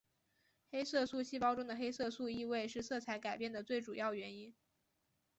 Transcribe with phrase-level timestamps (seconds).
[0.71, 4.51] 黑色素细胞中的黑色素易位是色彩改变的最主要原因。